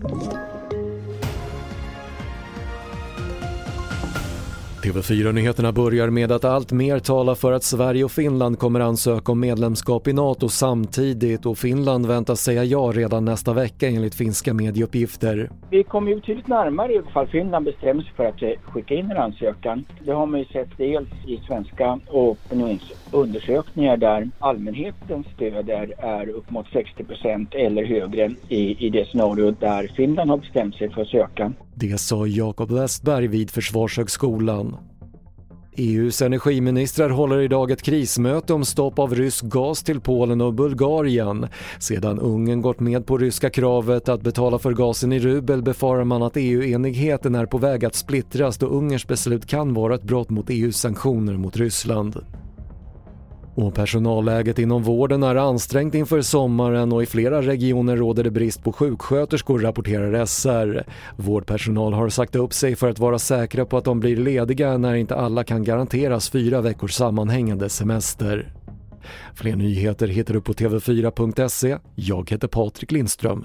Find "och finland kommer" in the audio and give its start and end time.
8.04-8.80